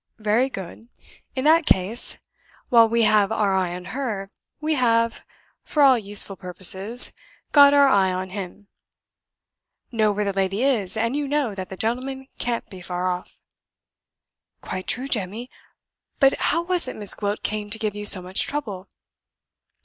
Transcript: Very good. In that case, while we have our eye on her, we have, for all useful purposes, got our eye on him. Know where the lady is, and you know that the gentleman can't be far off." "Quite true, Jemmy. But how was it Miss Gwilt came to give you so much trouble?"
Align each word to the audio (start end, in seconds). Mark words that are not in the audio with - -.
Very 0.17 0.49
good. 0.49 0.89
In 1.35 1.43
that 1.43 1.67
case, 1.67 2.17
while 2.69 2.89
we 2.89 3.03
have 3.03 3.31
our 3.31 3.53
eye 3.55 3.75
on 3.75 3.85
her, 3.93 4.27
we 4.59 4.73
have, 4.73 5.23
for 5.63 5.83
all 5.83 5.95
useful 5.95 6.35
purposes, 6.35 7.13
got 7.51 7.71
our 7.71 7.87
eye 7.87 8.11
on 8.11 8.31
him. 8.31 8.65
Know 9.91 10.11
where 10.11 10.25
the 10.25 10.33
lady 10.33 10.63
is, 10.63 10.97
and 10.97 11.15
you 11.15 11.27
know 11.27 11.53
that 11.53 11.69
the 11.69 11.77
gentleman 11.77 12.25
can't 12.39 12.67
be 12.67 12.81
far 12.81 13.11
off." 13.11 13.37
"Quite 14.61 14.87
true, 14.87 15.07
Jemmy. 15.07 15.51
But 16.19 16.33
how 16.39 16.63
was 16.63 16.87
it 16.87 16.95
Miss 16.95 17.13
Gwilt 17.13 17.43
came 17.43 17.69
to 17.69 17.77
give 17.77 17.93
you 17.93 18.07
so 18.07 18.23
much 18.23 18.41
trouble?" 18.41 18.89